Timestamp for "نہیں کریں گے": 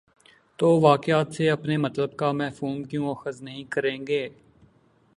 3.41-4.27